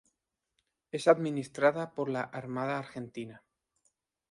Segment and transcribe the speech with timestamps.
[0.91, 3.43] Es administrada por la Armada Argentina.